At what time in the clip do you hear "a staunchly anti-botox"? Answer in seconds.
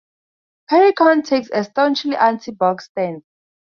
1.53-2.85